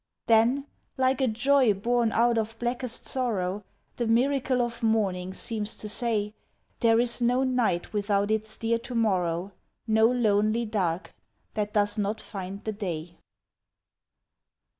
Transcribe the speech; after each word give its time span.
Then, 0.25 0.65
like 0.97 1.21
a 1.21 1.27
joy 1.27 1.75
born 1.75 2.11
out 2.11 2.39
of 2.39 2.57
blackest 2.57 3.05
sorrow, 3.05 3.63
The 3.97 4.07
miracle 4.07 4.59
of 4.63 4.81
morning 4.81 5.31
seems 5.35 5.75
to 5.77 5.87
say, 5.87 6.33
"There 6.79 6.99
is 6.99 7.21
no 7.21 7.43
night 7.43 7.93
without 7.93 8.31
its 8.31 8.57
dear 8.57 8.79
to 8.79 8.95
morrow, 8.95 9.51
No 9.85 10.07
lonely 10.11 10.65
dark 10.65 11.13
that 11.53 11.73
does 11.73 11.99
not 11.99 12.19
find 12.19 12.63
the 12.63 12.71
day." 12.73 13.17